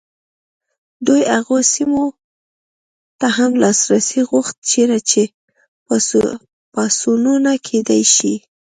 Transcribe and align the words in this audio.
دوی 1.05 1.21
هغو 1.35 1.57
سیمو 1.71 2.05
ته 3.19 3.27
هم 3.37 3.51
لاسرسی 3.61 4.19
غوښت 4.29 4.55
چیرې 4.69 4.99
چې 5.09 5.21
پاڅونونه 6.73 7.51
کېدای 7.67 8.03
شي. 8.15 8.33